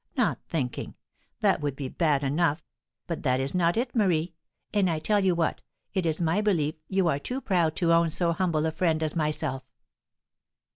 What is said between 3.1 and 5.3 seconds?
that is not it, Marie. And I tell